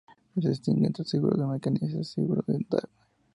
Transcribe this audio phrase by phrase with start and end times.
[0.33, 2.89] Se distingue entre "seguro de mercancías y seguro de nave.